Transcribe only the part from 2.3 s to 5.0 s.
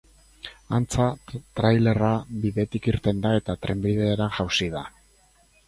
bidetik irten da eta trenbidera jausi da.